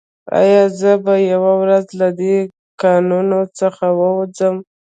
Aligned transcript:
ایا 0.41 0.63
زه 0.79 0.91
به 1.03 1.13
یوه 1.31 1.53
ورځ 1.61 1.85
له 1.99 2.09
دې 2.19 2.37
کانونو 2.81 3.39
څخه 3.59 3.85
ووځم 3.99 4.55